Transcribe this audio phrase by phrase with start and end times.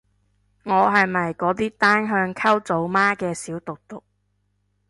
[0.63, 4.03] 我係咪嗰啲單向溝組媽嘅小毒毒